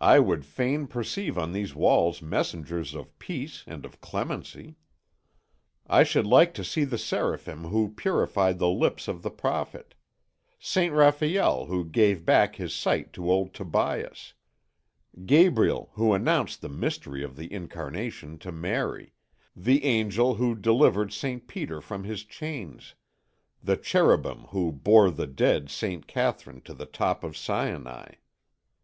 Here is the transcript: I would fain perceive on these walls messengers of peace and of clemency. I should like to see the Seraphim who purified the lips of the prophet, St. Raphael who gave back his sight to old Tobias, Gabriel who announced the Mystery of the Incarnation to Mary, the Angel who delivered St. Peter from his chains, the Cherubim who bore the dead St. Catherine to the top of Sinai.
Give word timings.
I 0.00 0.20
would 0.20 0.46
fain 0.46 0.86
perceive 0.86 1.36
on 1.36 1.50
these 1.50 1.74
walls 1.74 2.22
messengers 2.22 2.94
of 2.94 3.18
peace 3.18 3.64
and 3.66 3.84
of 3.84 4.00
clemency. 4.00 4.76
I 5.88 6.04
should 6.04 6.26
like 6.28 6.54
to 6.54 6.62
see 6.62 6.84
the 6.84 6.96
Seraphim 6.96 7.64
who 7.64 7.92
purified 7.92 8.60
the 8.60 8.68
lips 8.68 9.08
of 9.08 9.22
the 9.22 9.32
prophet, 9.32 9.96
St. 10.60 10.94
Raphael 10.94 11.66
who 11.66 11.84
gave 11.84 12.24
back 12.24 12.54
his 12.54 12.72
sight 12.72 13.12
to 13.14 13.28
old 13.28 13.52
Tobias, 13.52 14.32
Gabriel 15.26 15.90
who 15.94 16.12
announced 16.14 16.60
the 16.60 16.68
Mystery 16.68 17.24
of 17.24 17.34
the 17.34 17.52
Incarnation 17.52 18.38
to 18.38 18.52
Mary, 18.52 19.12
the 19.56 19.84
Angel 19.84 20.36
who 20.36 20.54
delivered 20.54 21.12
St. 21.12 21.48
Peter 21.48 21.80
from 21.80 22.04
his 22.04 22.22
chains, 22.22 22.94
the 23.60 23.76
Cherubim 23.76 24.44
who 24.50 24.70
bore 24.70 25.10
the 25.10 25.26
dead 25.26 25.68
St. 25.68 26.06
Catherine 26.06 26.60
to 26.60 26.72
the 26.74 26.86
top 26.86 27.24
of 27.24 27.36
Sinai. 27.36 28.12